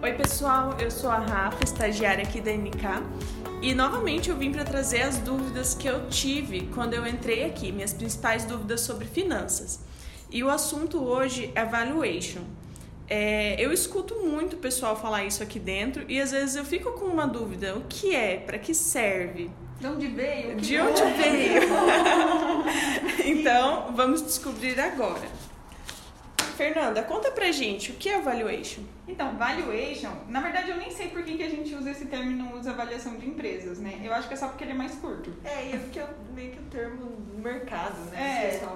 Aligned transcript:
Oi, 0.00 0.12
pessoal, 0.12 0.76
eu 0.78 0.92
sou 0.92 1.10
a 1.10 1.18
Rafa, 1.18 1.64
estagiária 1.64 2.22
aqui 2.22 2.40
da 2.40 2.52
NK, 2.52 3.02
e 3.60 3.74
novamente 3.74 4.30
eu 4.30 4.36
vim 4.36 4.52
para 4.52 4.64
trazer 4.64 5.02
as 5.02 5.18
dúvidas 5.18 5.74
que 5.74 5.88
eu 5.88 6.08
tive 6.08 6.68
quando 6.72 6.94
eu 6.94 7.04
entrei 7.04 7.44
aqui, 7.44 7.72
minhas 7.72 7.92
principais 7.92 8.44
dúvidas 8.44 8.82
sobre 8.82 9.06
finanças. 9.06 9.80
E 10.30 10.44
o 10.44 10.50
assunto 10.50 11.02
hoje 11.02 11.50
é 11.52 11.64
valuation. 11.64 12.42
É, 13.10 13.56
eu 13.58 13.72
escuto 13.72 14.14
muito 14.24 14.54
o 14.54 14.58
pessoal 14.58 14.94
falar 14.94 15.24
isso 15.24 15.42
aqui 15.42 15.58
dentro 15.58 16.04
e 16.08 16.20
às 16.20 16.30
vezes 16.30 16.54
eu 16.54 16.64
fico 16.64 16.92
com 16.92 17.06
uma 17.06 17.26
dúvida: 17.26 17.74
o 17.74 17.80
que 17.88 18.14
é? 18.14 18.36
Para 18.36 18.56
que 18.56 18.74
serve? 18.74 19.50
De 19.80 19.86
onde 19.88 20.06
veio? 20.06 20.56
De 20.56 20.78
onde 20.80 21.02
veio? 21.02 21.62
então, 23.26 23.92
vamos 23.96 24.22
descobrir 24.22 24.78
agora. 24.78 25.26
Fernanda, 26.58 27.04
conta 27.04 27.30
pra 27.30 27.52
gente 27.52 27.92
o 27.92 27.94
que 27.94 28.08
é 28.08 28.20
valuation. 28.20 28.82
Então, 29.06 29.36
valuation, 29.36 30.10
na 30.28 30.40
verdade 30.40 30.70
eu 30.70 30.76
nem 30.76 30.90
sei 30.90 31.06
por 31.06 31.22
que, 31.22 31.36
que 31.36 31.42
a 31.44 31.48
gente 31.48 31.72
usa 31.72 31.92
esse 31.92 32.06
termo 32.06 32.32
e 32.32 32.34
não 32.34 32.58
usa 32.58 32.72
avaliação 32.72 33.14
de 33.14 33.28
empresas, 33.28 33.78
né? 33.78 34.00
Eu 34.02 34.12
acho 34.12 34.26
que 34.26 34.34
é 34.34 34.36
só 34.36 34.48
porque 34.48 34.64
ele 34.64 34.72
é 34.72 34.74
mais 34.74 34.96
curto. 34.96 35.32
É, 35.44 35.66
e 35.66 35.72
é 35.72 35.76
porque 35.76 36.00
é 36.00 36.08
meio 36.34 36.50
que 36.50 36.58
o 36.58 36.64
termo 36.64 37.06
do 37.06 37.38
mercado, 37.40 37.96
né? 38.10 38.58
É, 38.58 38.68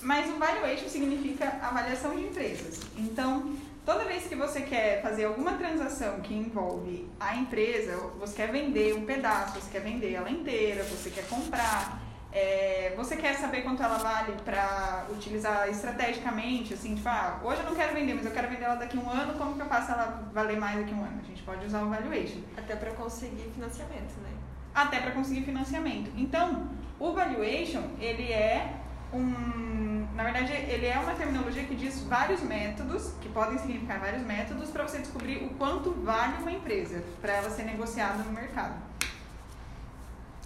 mas 0.00 0.30
o 0.30 0.38
valuation 0.38 0.88
significa 0.88 1.58
avaliação 1.60 2.16
de 2.16 2.22
empresas. 2.22 2.80
Então, 2.96 3.54
toda 3.84 4.06
vez 4.06 4.26
que 4.26 4.34
você 4.34 4.62
quer 4.62 5.02
fazer 5.02 5.26
alguma 5.26 5.58
transação 5.58 6.20
que 6.20 6.32
envolve 6.32 7.06
a 7.20 7.36
empresa, 7.36 7.98
você 8.18 8.34
quer 8.34 8.50
vender 8.50 8.94
um 8.94 9.04
pedaço, 9.04 9.60
você 9.60 9.70
quer 9.70 9.82
vender 9.82 10.14
ela 10.14 10.30
inteira, 10.30 10.82
você 10.84 11.10
quer 11.10 11.26
comprar, 11.28 12.00
é, 12.32 12.92
você 12.96 13.16
quer 13.16 13.34
saber 13.34 13.62
quanto 13.62 13.82
ela 13.82 13.98
vale 13.98 14.32
para 14.44 15.06
utilizar 15.10 15.68
estrategicamente, 15.68 16.74
assim, 16.74 16.94
tipo, 16.94 17.08
ah, 17.08 17.40
hoje 17.42 17.60
eu 17.60 17.66
não 17.66 17.74
quero 17.74 17.94
vender, 17.94 18.14
mas 18.14 18.26
eu 18.26 18.32
quero 18.32 18.48
vender 18.48 18.64
ela 18.64 18.74
daqui 18.74 18.98
a 18.98 19.00
um 19.00 19.10
ano, 19.10 19.34
como 19.34 19.54
que 19.54 19.62
eu 19.62 19.66
faço 19.66 19.92
ela 19.92 20.28
valer 20.32 20.58
mais 20.58 20.78
daqui 20.78 20.92
a 20.92 20.96
um 20.96 21.04
ano? 21.04 21.20
A 21.22 21.26
gente 21.26 21.42
pode 21.42 21.64
usar 21.64 21.82
o 21.82 21.88
valuation. 21.88 22.40
Até 22.56 22.76
para 22.76 22.90
conseguir 22.92 23.50
financiamento, 23.54 24.20
né? 24.22 24.30
Até 24.74 25.00
para 25.00 25.12
conseguir 25.12 25.42
financiamento. 25.42 26.10
Então, 26.16 26.68
o 26.98 27.12
valuation, 27.12 27.82
ele 27.98 28.30
é 28.32 28.74
um... 29.12 30.06
Na 30.14 30.24
verdade, 30.24 30.52
ele 30.52 30.86
é 30.86 30.98
uma 30.98 31.14
terminologia 31.14 31.64
que 31.64 31.74
diz 31.74 32.02
vários 32.02 32.42
métodos, 32.42 33.12
que 33.20 33.28
podem 33.28 33.58
significar 33.58 33.98
vários 33.98 34.22
métodos, 34.22 34.70
para 34.70 34.86
você 34.86 34.98
descobrir 34.98 35.44
o 35.44 35.50
quanto 35.50 35.92
vale 35.92 36.42
uma 36.42 36.52
empresa, 36.52 37.02
para 37.20 37.34
ela 37.34 37.50
ser 37.50 37.64
negociada 37.64 38.22
no 38.22 38.32
mercado. 38.32 38.74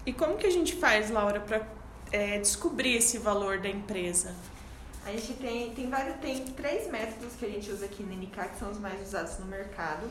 E 0.05 0.13
como 0.13 0.37
que 0.37 0.47
a 0.47 0.51
gente 0.51 0.75
faz, 0.77 1.11
Laura, 1.11 1.41
para 1.41 1.67
é, 2.11 2.39
descobrir 2.39 2.97
esse 2.97 3.19
valor 3.19 3.59
da 3.59 3.69
empresa? 3.69 4.35
A 5.05 5.11
gente 5.13 5.35
tem, 5.35 5.73
tem, 5.73 5.89
vários, 5.89 6.17
tem 6.17 6.45
três 6.45 6.91
métodos 6.91 7.35
que 7.35 7.45
a 7.45 7.49
gente 7.49 7.71
usa 7.71 7.87
aqui 7.87 8.03
na 8.03 8.15
NK, 8.15 8.51
que 8.53 8.59
são 8.59 8.71
os 8.71 8.79
mais 8.79 9.01
usados 9.01 9.39
no 9.39 9.47
mercado. 9.47 10.11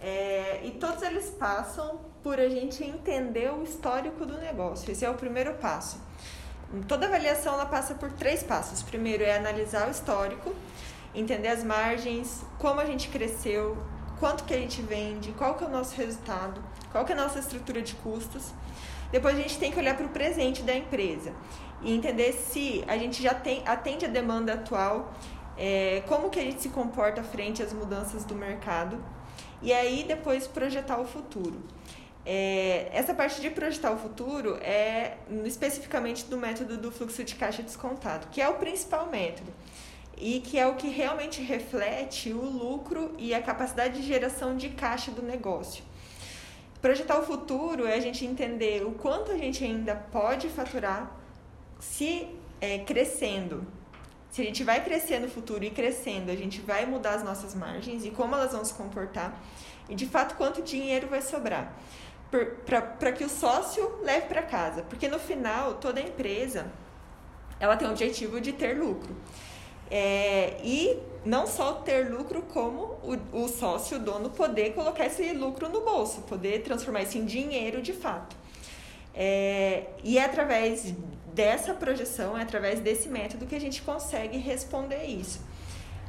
É, 0.00 0.60
e 0.64 0.72
todos 0.72 1.02
eles 1.02 1.30
passam 1.30 2.00
por 2.22 2.40
a 2.40 2.48
gente 2.48 2.82
entender 2.82 3.52
o 3.52 3.62
histórico 3.62 4.26
do 4.26 4.36
negócio. 4.38 4.90
Esse 4.90 5.04
é 5.04 5.10
o 5.10 5.14
primeiro 5.14 5.54
passo. 5.54 6.00
Toda 6.88 7.06
avaliação 7.06 7.54
ela 7.54 7.66
passa 7.66 7.94
por 7.94 8.10
três 8.12 8.42
passos. 8.42 8.82
Primeiro 8.82 9.22
é 9.22 9.36
analisar 9.36 9.86
o 9.86 9.90
histórico, 9.90 10.54
entender 11.14 11.48
as 11.48 11.62
margens, 11.62 12.42
como 12.58 12.80
a 12.80 12.84
gente 12.84 13.08
cresceu, 13.10 13.76
quanto 14.18 14.44
que 14.44 14.54
a 14.54 14.58
gente 14.58 14.80
vende, 14.82 15.32
qual 15.32 15.54
que 15.54 15.64
é 15.64 15.66
o 15.66 15.70
nosso 15.70 15.94
resultado, 15.96 16.62
qual 16.90 17.04
que 17.04 17.12
é 17.12 17.14
a 17.14 17.18
nossa 17.18 17.38
estrutura 17.38 17.82
de 17.82 17.94
custos. 17.96 18.52
Depois 19.12 19.38
a 19.38 19.42
gente 19.42 19.58
tem 19.58 19.70
que 19.70 19.78
olhar 19.78 19.94
para 19.94 20.06
o 20.06 20.08
presente 20.08 20.62
da 20.62 20.74
empresa 20.74 21.34
e 21.82 21.92
entender 21.92 22.32
se 22.32 22.82
a 22.88 22.96
gente 22.96 23.22
já 23.22 23.34
tem, 23.34 23.62
atende 23.66 24.06
a 24.06 24.08
demanda 24.08 24.54
atual, 24.54 25.12
é, 25.56 26.02
como 26.08 26.30
que 26.30 26.40
a 26.40 26.42
gente 26.42 26.62
se 26.62 26.70
comporta 26.70 27.22
frente 27.22 27.62
às 27.62 27.74
mudanças 27.74 28.24
do 28.24 28.34
mercado 28.34 28.98
e 29.60 29.70
aí 29.70 30.04
depois 30.08 30.46
projetar 30.46 30.98
o 30.98 31.04
futuro. 31.04 31.62
É, 32.24 32.88
essa 32.92 33.12
parte 33.12 33.40
de 33.40 33.50
projetar 33.50 33.90
o 33.90 33.98
futuro 33.98 34.56
é 34.62 35.18
especificamente 35.44 36.24
do 36.24 36.38
método 36.38 36.78
do 36.78 36.90
fluxo 36.90 37.22
de 37.22 37.34
caixa 37.34 37.62
descontado, 37.62 38.28
que 38.30 38.40
é 38.40 38.48
o 38.48 38.54
principal 38.54 39.10
método 39.10 39.52
e 40.16 40.40
que 40.40 40.58
é 40.58 40.66
o 40.66 40.76
que 40.76 40.88
realmente 40.88 41.42
reflete 41.42 42.32
o 42.32 42.44
lucro 42.44 43.14
e 43.18 43.34
a 43.34 43.42
capacidade 43.42 44.00
de 44.00 44.06
geração 44.06 44.56
de 44.56 44.70
caixa 44.70 45.10
do 45.10 45.20
negócio. 45.20 45.84
Projetar 46.82 47.20
o 47.20 47.22
futuro 47.22 47.86
é 47.86 47.94
a 47.94 48.00
gente 48.00 48.26
entender 48.26 48.84
o 48.84 48.90
quanto 48.90 49.30
a 49.30 49.38
gente 49.38 49.62
ainda 49.62 49.94
pode 49.94 50.48
faturar 50.48 51.16
se 51.78 52.28
é, 52.60 52.80
crescendo. 52.80 53.64
Se 54.32 54.42
a 54.42 54.44
gente 54.44 54.64
vai 54.64 54.82
crescer 54.82 55.20
no 55.20 55.28
futuro 55.28 55.62
e 55.62 55.70
crescendo, 55.70 56.32
a 56.32 56.34
gente 56.34 56.60
vai 56.60 56.84
mudar 56.84 57.14
as 57.14 57.22
nossas 57.22 57.54
margens 57.54 58.04
e 58.04 58.10
como 58.10 58.34
elas 58.34 58.50
vão 58.50 58.64
se 58.64 58.74
comportar 58.74 59.40
e 59.88 59.94
de 59.94 60.06
fato 60.06 60.34
quanto 60.34 60.60
dinheiro 60.60 61.06
vai 61.06 61.22
sobrar 61.22 61.72
para 62.98 63.12
que 63.12 63.24
o 63.24 63.28
sócio 63.28 64.00
leve 64.02 64.26
para 64.26 64.42
casa. 64.42 64.82
Porque 64.82 65.06
no 65.06 65.20
final, 65.20 65.74
toda 65.74 66.00
empresa 66.00 66.66
ela 67.60 67.76
tem 67.76 67.86
o 67.86 67.92
objetivo 67.92 68.40
de 68.40 68.52
ter 68.52 68.76
lucro. 68.76 69.14
É, 69.94 70.56
e 70.64 70.98
não 71.22 71.46
só 71.46 71.74
ter 71.74 72.10
lucro, 72.10 72.40
como 72.50 72.98
o, 73.02 73.44
o 73.44 73.46
sócio, 73.46 73.98
o 73.98 74.00
dono, 74.00 74.30
poder 74.30 74.74
colocar 74.74 75.04
esse 75.04 75.34
lucro 75.34 75.68
no 75.68 75.82
bolso, 75.82 76.22
poder 76.22 76.62
transformar 76.62 77.02
isso 77.02 77.18
em 77.18 77.26
dinheiro 77.26 77.82
de 77.82 77.92
fato. 77.92 78.34
É, 79.14 79.88
e 80.02 80.16
é 80.16 80.24
através 80.24 80.94
dessa 81.34 81.74
projeção, 81.74 82.38
é 82.38 82.42
através 82.42 82.80
desse 82.80 83.06
método 83.06 83.44
que 83.44 83.54
a 83.54 83.60
gente 83.60 83.82
consegue 83.82 84.38
responder 84.38 85.04
isso. 85.04 85.42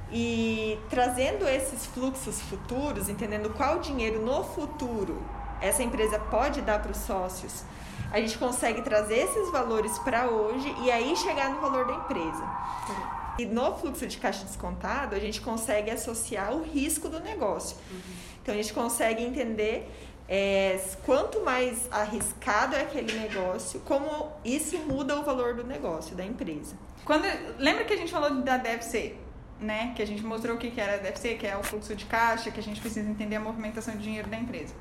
E 0.10 0.80
trazendo 0.90 1.46
esses 1.46 1.86
fluxos 1.88 2.40
futuros, 2.44 3.10
entendendo 3.10 3.50
qual 3.50 3.80
dinheiro 3.80 4.22
no 4.22 4.46
futuro 4.46 5.22
essa 5.60 5.84
empresa 5.84 6.18
pode 6.20 6.62
dar 6.62 6.82
para 6.82 6.92
os 6.92 7.00
sócios, 7.00 7.66
a 8.14 8.20
gente 8.22 8.38
consegue 8.38 8.82
trazer 8.82 9.16
esses 9.16 9.52
valores 9.52 9.98
para 10.00 10.28
hoje 10.28 10.74
e 10.84 10.90
aí 10.92 11.14
chegar 11.18 11.50
no 11.50 11.60
valor 11.60 11.86
da 11.86 11.94
empresa. 11.96 13.23
E 13.38 13.46
no 13.46 13.76
fluxo 13.76 14.06
de 14.08 14.18
caixa 14.18 14.46
descontado, 14.46 15.16
a 15.16 15.20
gente 15.20 15.42
consegue 15.42 15.90
associar 15.90 16.54
o 16.54 16.64
risco 16.64 17.10
do 17.10 17.20
negócio. 17.20 17.78
Uhum. 17.92 18.00
Então, 18.42 18.54
a 18.54 18.58
gente 18.58 18.74
consegue 18.74 19.24
entender 19.24 19.90
é, 20.28 20.80
quanto 21.06 21.42
mais 21.42 21.88
arriscado 21.92 22.76
é 22.76 22.82
aquele 22.82 23.12
negócio, 23.20 23.80
como 23.82 24.32
isso 24.44 24.78
muda 24.80 25.20
o 25.20 25.24
valor 25.24 25.56
do 25.56 25.64
negócio, 25.64 26.16
da 26.16 26.26
empresa. 26.26 26.76
Quando, 27.06 27.26
lembra 27.58 27.84
que 27.84 27.94
a 27.94 27.98
gente 27.98 28.12
falou 28.12 28.42
da 28.42 28.58
DFC? 28.58 29.16
Né? 29.60 29.94
Que 29.96 30.02
a 30.02 30.08
gente 30.08 30.24
mostrou 30.24 30.56
o 30.56 30.60
que 30.60 30.80
era 30.80 30.96
a 30.96 30.98
DFC, 30.98 31.36
que 31.36 31.48
é 31.48 31.56
o 31.56 31.64
fluxo 31.64 31.96
de 31.96 32.06
caixa, 32.06 32.52
que 32.52 32.60
a 32.60 32.64
gente 32.64 32.82
precisa 32.82 33.10
entender 33.10 33.36
a 33.36 33.40
movimentação 33.40 33.96
de 33.96 34.04
dinheiro 34.04 34.30
da 34.30 34.38
empresa. 34.38 34.74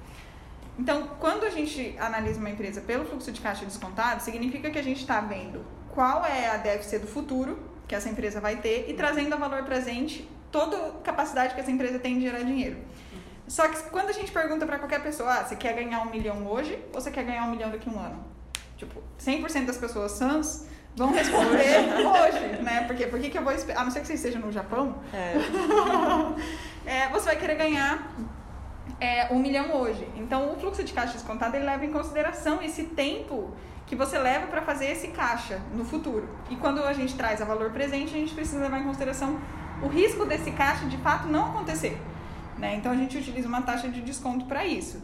Então, 0.79 1.09
quando 1.21 1.45
a 1.45 1.51
gente 1.51 1.97
analisa 1.99 2.41
uma 2.41 2.51
empresa 2.51 2.81
pelo 2.81 3.05
fluxo 3.05 3.31
de 3.31 3.41
caixa 3.41 3.65
descontado, 3.65 4.23
significa 4.23 4.71
que 4.71 4.79
a 4.79 4.83
gente 4.83 5.01
está 5.01 5.21
vendo 5.21 5.65
qual 5.91 6.25
é 6.25 6.49
a 6.49 6.57
DFC 6.57 6.99
do 6.99 7.07
futuro, 7.07 7.59
que 7.93 7.97
essa 7.97 8.09
empresa 8.09 8.41
vai 8.41 8.57
ter 8.57 8.87
e 8.89 8.95
trazendo 8.95 9.35
a 9.35 9.37
valor 9.37 9.65
presente 9.65 10.27
toda 10.51 10.93
capacidade 11.05 11.55
que 11.55 11.61
essa 11.61 11.71
empresa 11.71 11.99
tem 11.99 12.19
de 12.19 12.23
gerar 12.23 12.39
dinheiro. 12.39 12.79
Só 13.47 13.69
que 13.69 13.83
quando 13.91 14.09
a 14.09 14.13
gente 14.13 14.33
pergunta 14.33 14.65
para 14.65 14.79
qualquer 14.79 15.03
pessoa, 15.03 15.31
ah, 15.31 15.45
você 15.45 15.57
quer 15.57 15.75
ganhar 15.75 16.01
um 16.01 16.11
milhão 16.11 16.47
hoje 16.47 16.79
ou 16.95 17.03
você 17.03 17.11
quer 17.11 17.23
ganhar 17.23 17.45
um 17.45 17.51
milhão 17.51 17.71
daqui 17.71 17.91
a 17.91 17.93
um 17.93 18.01
ano? 18.01 18.25
Tipo, 18.79 19.03
100% 19.21 19.67
das 19.67 19.77
pessoas 19.77 20.13
sãs 20.13 20.67
vão 20.97 21.13
responder 21.13 21.81
hoje, 22.01 22.63
né? 22.63 22.85
Porque 22.87 23.07
por 23.09 23.21
que 23.21 23.37
eu 23.37 23.45
vou 23.45 23.53
esperar? 23.53 23.83
A 23.83 23.85
não 23.85 23.91
ser 23.91 24.01
que 24.01 24.07
você 24.07 24.15
esteja 24.15 24.39
no 24.39 24.51
Japão, 24.51 25.03
é. 25.13 25.35
é, 26.91 27.09
você 27.11 27.27
vai 27.27 27.37
querer 27.37 27.57
ganhar 27.57 28.11
é, 29.03 29.27
um 29.33 29.39
milhão 29.41 29.75
hoje. 29.75 30.07
Então, 30.17 30.53
o 30.53 30.57
fluxo 30.57 30.85
de 30.85 30.93
caixa 30.93 31.15
descontado 31.15 31.57
ele 31.57 31.65
leva 31.65 31.85
em 31.85 31.91
consideração 31.91 32.63
esse 32.63 32.85
tempo 32.85 33.53
que 33.85 33.97
você 33.97 34.17
leva 34.17 34.47
para 34.47 34.63
fazer 34.63 34.87
esse 34.93 35.09
caixa 35.09 35.61
no 35.75 35.85
futuro. 35.85 36.29
E 36.49 36.55
quando 36.55 36.85
a 36.85 36.93
gente 36.93 37.17
traz 37.17 37.43
a 37.43 37.45
valor 37.45 37.73
presente, 37.73 38.15
a 38.15 38.19
gente 38.19 38.33
precisa 38.33 38.61
levar 38.61 38.79
em 38.79 38.85
consideração 38.85 39.41
o 39.83 39.89
risco 39.89 40.25
desse 40.25 40.53
caixa 40.53 40.87
de 40.87 40.97
fato 40.99 41.27
não 41.27 41.47
acontecer. 41.47 42.01
Né? 42.57 42.77
Então 42.77 42.93
a 42.93 42.95
gente 42.95 43.19
utiliza 43.19 43.49
uma 43.49 43.63
taxa 43.63 43.89
de 43.89 44.01
desconto 44.01 44.45
para 44.45 44.65
isso. 44.65 45.03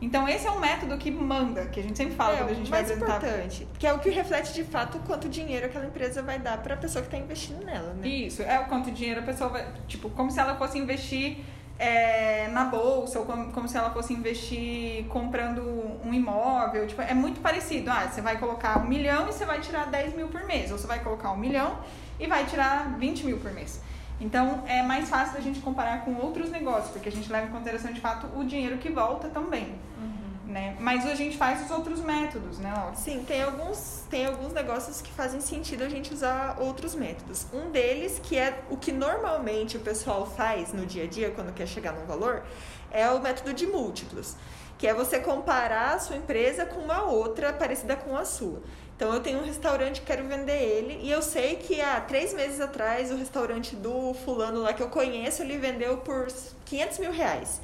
Então 0.00 0.28
esse 0.28 0.46
é 0.46 0.50
um 0.50 0.60
método 0.60 0.98
que 0.98 1.10
manda, 1.10 1.64
que 1.66 1.80
a 1.80 1.82
gente 1.82 1.96
sempre 1.96 2.14
fala 2.14 2.34
é, 2.34 2.36
quando 2.36 2.50
a 2.50 2.54
gente 2.54 2.70
vai 2.70 2.82
apresentar. 2.82 3.16
importante, 3.16 3.66
que 3.78 3.86
é 3.86 3.92
o 3.94 3.98
que 3.98 4.10
reflete 4.10 4.52
de 4.52 4.62
fato 4.62 5.00
quanto 5.06 5.26
dinheiro 5.26 5.66
aquela 5.66 5.86
empresa 5.86 6.22
vai 6.22 6.38
dar 6.38 6.58
para 6.58 6.74
a 6.74 6.76
pessoa 6.76 7.02
que 7.02 7.08
está 7.08 7.18
investindo 7.18 7.64
nela, 7.64 7.94
né? 7.94 8.06
Isso, 8.06 8.42
é 8.42 8.60
o 8.60 8.66
quanto 8.66 8.90
dinheiro 8.90 9.20
a 9.20 9.24
pessoa 9.24 9.48
vai, 9.48 9.66
tipo, 9.88 10.10
como 10.10 10.30
se 10.30 10.38
ela 10.38 10.54
fosse 10.56 10.78
investir 10.78 11.38
é, 11.78 12.48
na 12.48 12.64
bolsa, 12.64 13.18
ou 13.20 13.24
como, 13.24 13.52
como, 13.52 13.68
se 13.68 13.76
ela 13.76 13.90
fosse 13.90 14.12
investir 14.12 15.04
comprando 15.06 15.62
um 16.04 16.12
imóvel. 16.12 16.86
Tipo, 16.86 17.02
é 17.02 17.14
muito 17.14 17.40
parecido. 17.40 17.90
Ah, 17.90 18.08
você 18.08 18.20
vai 18.20 18.36
colocar 18.38 18.78
um 18.78 18.86
milhão 18.86 19.28
e 19.28 19.32
você 19.32 19.44
vai 19.44 19.60
tirar 19.60 19.86
10 19.86 20.14
mil 20.14 20.28
por 20.28 20.44
mês. 20.44 20.72
Ou 20.72 20.78
você 20.78 20.86
vai 20.86 20.98
colocar 21.00 21.30
um 21.30 21.36
milhão 21.36 21.78
e 22.18 22.26
vai 22.26 22.44
tirar 22.46 22.98
20 22.98 23.26
mil 23.26 23.38
por 23.38 23.52
mês. 23.52 23.80
Então 24.20 24.64
é 24.66 24.82
mais 24.82 25.08
fácil 25.08 25.38
a 25.38 25.40
gente 25.40 25.60
comparar 25.60 26.04
com 26.04 26.14
outros 26.16 26.50
negócios, 26.50 26.90
porque 26.90 27.08
a 27.08 27.12
gente 27.12 27.30
leva 27.30 27.46
em 27.46 27.50
consideração 27.50 27.92
de 27.92 28.00
fato 28.00 28.26
o 28.36 28.44
dinheiro 28.44 28.78
que 28.78 28.90
volta 28.90 29.28
também. 29.28 29.74
Uhum. 29.96 30.17
Né? 30.48 30.74
Mas 30.80 31.04
a 31.06 31.14
gente 31.14 31.36
faz 31.36 31.62
os 31.66 31.70
outros 31.70 32.00
métodos, 32.00 32.58
né, 32.58 32.72
Laura? 32.74 32.96
Sim, 32.96 33.22
tem 33.28 33.42
alguns, 33.42 34.04
tem 34.08 34.24
alguns 34.24 34.54
negócios 34.54 35.02
que 35.02 35.12
fazem 35.12 35.42
sentido 35.42 35.84
a 35.84 35.88
gente 35.90 36.12
usar 36.12 36.56
outros 36.58 36.94
métodos. 36.94 37.46
Um 37.52 37.70
deles, 37.70 38.18
que 38.22 38.36
é 38.36 38.62
o 38.70 38.76
que 38.76 38.90
normalmente 38.90 39.76
o 39.76 39.80
pessoal 39.80 40.26
faz 40.26 40.72
no 40.72 40.86
dia 40.86 41.04
a 41.04 41.06
dia 41.06 41.30
quando 41.30 41.52
quer 41.52 41.68
chegar 41.68 41.92
num 41.92 42.06
valor, 42.06 42.42
é 42.90 43.08
o 43.10 43.20
método 43.20 43.52
de 43.52 43.66
múltiplos, 43.66 44.36
que 44.78 44.86
é 44.86 44.94
você 44.94 45.20
comparar 45.20 45.94
a 45.94 45.98
sua 45.98 46.16
empresa 46.16 46.64
com 46.64 46.80
uma 46.80 47.02
outra 47.02 47.52
parecida 47.52 47.94
com 47.94 48.16
a 48.16 48.24
sua. 48.24 48.62
Então 48.96 49.12
eu 49.12 49.20
tenho 49.20 49.40
um 49.40 49.44
restaurante, 49.44 50.00
quero 50.00 50.26
vender 50.26 50.60
ele, 50.60 50.98
e 51.02 51.10
eu 51.10 51.20
sei 51.20 51.56
que 51.56 51.80
há 51.80 52.00
três 52.00 52.32
meses 52.32 52.58
atrás 52.58 53.12
o 53.12 53.16
restaurante 53.16 53.76
do 53.76 54.14
fulano 54.14 54.60
lá 54.62 54.72
que 54.72 54.82
eu 54.82 54.88
conheço, 54.88 55.42
ele 55.42 55.58
vendeu 55.58 55.98
por 55.98 56.26
500 56.64 56.98
mil 56.98 57.12
reais. 57.12 57.60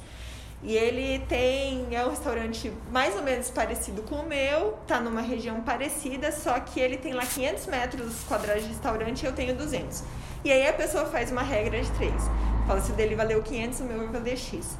E 0.65 0.75
ele 0.75 1.19
tem, 1.27 1.87
é 1.91 2.03
um 2.03 2.09
restaurante 2.09 2.73
mais 2.91 3.15
ou 3.15 3.21
menos 3.21 3.51
parecido 3.51 4.01
com 4.01 4.15
o 4.15 4.25
meu, 4.25 4.71
tá 4.87 4.99
numa 4.99 5.21
região 5.21 5.61
parecida, 5.61 6.31
só 6.31 6.59
que 6.59 6.79
ele 6.79 6.97
tem 6.97 7.13
lá 7.13 7.23
500 7.23 7.67
metros 7.67 8.23
quadrados 8.27 8.63
de 8.63 8.69
restaurante 8.69 9.21
e 9.21 9.25
eu 9.27 9.33
tenho 9.33 9.55
200. 9.55 10.03
E 10.43 10.51
aí 10.51 10.67
a 10.67 10.73
pessoa 10.73 11.05
faz 11.05 11.31
uma 11.31 11.43
regra 11.43 11.79
de 11.79 11.91
três. 11.91 12.15
Fala, 12.65 12.81
se 12.81 12.91
o 12.91 12.95
dele 12.95 13.13
valeu 13.13 13.43
500, 13.43 13.79
o 13.79 13.83
meu 13.83 13.97
vai 13.99 14.07
valer 14.07 14.37
X. 14.37 14.75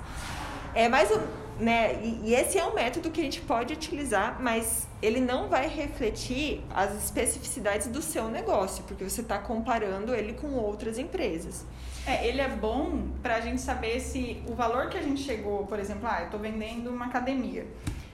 É 0.73 0.89
mais 0.89 1.11
um, 1.11 1.21
né? 1.59 1.99
E, 2.01 2.29
e 2.29 2.33
esse 2.33 2.57
é 2.57 2.65
um 2.65 2.73
método 2.73 3.11
que 3.11 3.21
a 3.21 3.23
gente 3.23 3.41
pode 3.41 3.71
utilizar, 3.71 4.37
mas 4.41 4.87
ele 5.03 5.19
não 5.19 5.47
vai 5.47 5.67
refletir 5.67 6.63
as 6.73 6.95
especificidades 6.95 7.85
do 7.87 8.01
seu 8.01 8.27
negócio, 8.27 8.83
porque 8.85 9.03
você 9.03 9.21
está 9.21 9.37
comparando 9.37 10.15
ele 10.15 10.33
com 10.33 10.47
outras 10.55 10.97
empresas. 10.97 11.63
É, 12.07 12.27
ele 12.27 12.39
é 12.39 12.47
bom 12.47 13.07
para 13.21 13.35
a 13.35 13.41
gente 13.41 13.59
saber 13.61 13.99
se 13.99 14.43
o 14.47 14.53
valor 14.53 14.89
que 14.89 14.97
a 14.97 15.01
gente 15.01 15.21
chegou, 15.21 15.65
por 15.65 15.79
exemplo, 15.79 16.07
ah, 16.07 16.19
eu 16.19 16.25
estou 16.25 16.39
vendendo 16.39 16.89
uma 16.89 17.05
academia. 17.05 17.65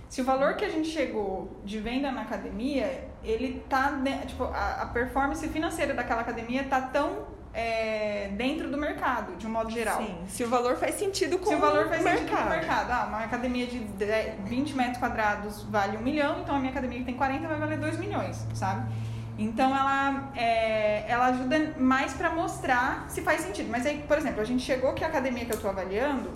Se 0.09 0.21
o 0.21 0.25
valor 0.25 0.55
que 0.55 0.65
a 0.65 0.69
gente 0.69 0.89
chegou 0.89 1.61
de 1.63 1.79
venda 1.79 2.11
na 2.11 2.21
academia, 2.21 3.07
ele 3.23 3.63
tá, 3.69 3.97
tipo, 4.25 4.43
a, 4.43 4.81
a 4.81 4.85
performance 4.87 5.47
financeira 5.49 5.93
daquela 5.93 6.21
academia 6.21 6.63
tá 6.65 6.81
tão 6.81 7.27
é, 7.53 8.29
dentro 8.33 8.69
do 8.69 8.77
mercado, 8.77 9.35
de 9.35 9.45
um 9.45 9.49
modo 9.49 9.69
geral. 9.69 10.01
Sim, 10.01 10.17
se 10.27 10.43
o 10.43 10.49
valor 10.49 10.77
faz 10.77 10.95
sentido 10.95 11.37
com 11.37 11.49
se 11.49 11.55
o 11.55 11.59
valor 11.59 11.87
faz 11.87 12.01
o 12.01 12.03
sentido 12.03 12.23
mercado. 12.23 12.41
com 12.41 12.47
o 12.47 12.49
mercado. 12.49 12.91
Ah, 12.91 13.05
uma 13.07 13.23
academia 13.23 13.67
de 13.67 13.79
10, 13.79 14.47
20 14.47 14.73
metros 14.73 14.97
quadrados 14.97 15.63
vale 15.63 15.97
um 15.97 16.01
milhão, 16.01 16.41
então 16.41 16.55
a 16.55 16.59
minha 16.59 16.71
academia 16.71 16.99
que 16.99 17.05
tem 17.05 17.15
40 17.15 17.47
vai 17.47 17.57
valer 17.57 17.79
2 17.79 17.97
milhões, 17.97 18.45
sabe? 18.53 18.89
Então 19.37 19.75
ela, 19.75 20.31
é, 20.35 21.05
ela 21.07 21.27
ajuda 21.27 21.73
mais 21.77 22.13
para 22.13 22.29
mostrar 22.29 23.05
se 23.09 23.21
faz 23.21 23.41
sentido. 23.41 23.69
Mas 23.69 23.85
aí, 23.85 24.03
por 24.07 24.17
exemplo, 24.17 24.41
a 24.41 24.43
gente 24.45 24.63
chegou 24.63 24.93
que 24.93 25.03
a 25.03 25.07
academia 25.07 25.45
que 25.45 25.51
eu 25.51 25.55
estou 25.55 25.71
avaliando, 25.71 26.31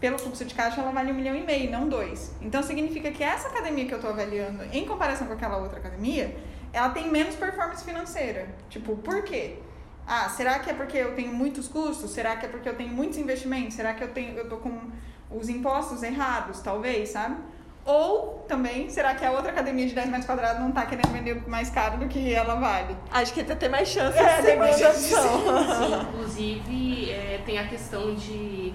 pelo 0.00 0.18
fluxo 0.18 0.44
de 0.44 0.54
caixa, 0.54 0.80
ela 0.80 0.90
vale 0.90 1.12
um 1.12 1.14
milhão 1.14 1.36
e 1.36 1.42
meio, 1.42 1.70
não 1.70 1.88
dois. 1.88 2.34
Então 2.40 2.62
significa 2.62 3.10
que 3.10 3.22
essa 3.22 3.48
academia 3.48 3.86
que 3.86 3.92
eu 3.92 3.98
estou 3.98 4.10
avaliando, 4.10 4.64
em 4.72 4.84
comparação 4.86 5.26
com 5.26 5.34
aquela 5.34 5.58
outra 5.58 5.78
academia, 5.78 6.36
ela 6.72 6.90
tem 6.90 7.10
menos 7.10 7.34
performance 7.34 7.84
financeira. 7.84 8.48
Tipo, 8.68 8.96
por 8.96 9.22
quê? 9.22 9.58
Ah, 10.06 10.28
será 10.28 10.58
que 10.58 10.70
é 10.70 10.74
porque 10.74 10.96
eu 10.96 11.14
tenho 11.14 11.32
muitos 11.32 11.68
custos? 11.68 12.10
Será 12.10 12.36
que 12.36 12.46
é 12.46 12.48
porque 12.48 12.68
eu 12.68 12.74
tenho 12.74 12.92
muitos 12.92 13.18
investimentos? 13.18 13.74
Será 13.74 13.94
que 13.94 14.02
eu 14.02 14.08
tenho 14.08 14.36
eu 14.36 14.48
tô 14.48 14.56
com 14.56 14.90
os 15.30 15.48
impostos 15.48 16.02
errados, 16.02 16.60
talvez, 16.60 17.10
sabe? 17.10 17.36
Ou 17.90 18.44
também, 18.46 18.88
será 18.88 19.14
que 19.14 19.24
a 19.24 19.32
outra 19.32 19.50
academia 19.50 19.84
de 19.84 19.94
10 19.94 20.06
metros 20.06 20.26
quadrados 20.26 20.60
não 20.62 20.70
tá 20.70 20.86
querendo 20.86 21.08
vender 21.12 21.42
mais 21.48 21.70
caro 21.70 21.98
do 21.98 22.06
que 22.06 22.32
ela 22.32 22.54
vale? 22.54 22.96
Acho 23.10 23.34
que 23.34 23.40
até 23.40 23.56
tem 23.56 23.68
mais 23.68 23.88
chance 23.88 24.16
É, 24.16 24.36
de 24.36 24.46
tem 24.46 24.56
mais 24.56 24.80
opção. 24.80 25.40
Sim, 25.40 26.08
inclusive 26.08 27.10
é, 27.10 27.40
tem 27.44 27.58
a 27.58 27.66
questão 27.66 28.14
de 28.14 28.72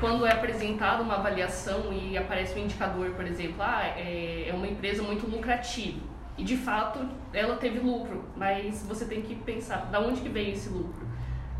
quando 0.00 0.26
é 0.26 0.32
apresentada 0.32 1.00
uma 1.00 1.14
avaliação 1.14 1.92
e 1.92 2.18
aparece 2.18 2.58
um 2.58 2.64
indicador, 2.64 3.10
por 3.10 3.24
exemplo, 3.24 3.56
ah, 3.60 3.84
é, 3.96 4.48
é 4.48 4.52
uma 4.52 4.66
empresa 4.66 5.00
muito 5.02 5.30
lucrativa. 5.30 6.00
E 6.36 6.42
de 6.42 6.56
fato 6.56 7.08
ela 7.32 7.54
teve 7.54 7.78
lucro, 7.78 8.24
mas 8.36 8.84
você 8.84 9.04
tem 9.04 9.22
que 9.22 9.36
pensar, 9.36 9.86
da 9.92 10.00
onde 10.00 10.20
que 10.20 10.28
veio 10.28 10.52
esse 10.52 10.68
lucro? 10.68 11.06